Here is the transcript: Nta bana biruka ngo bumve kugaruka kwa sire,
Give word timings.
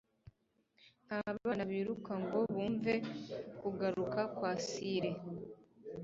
Nta 1.05 1.19
bana 1.45 1.63
biruka 1.69 2.13
ngo 2.23 2.37
bumve 2.53 2.93
kugaruka 3.59 4.19
kwa 4.35 4.51
sire, 4.67 5.11